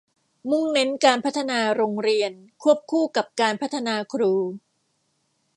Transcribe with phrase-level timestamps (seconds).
[0.49, 4.33] มุ่งเน้นการพัฒนาโรงเรียนควบคู่กับการพัฒนาครู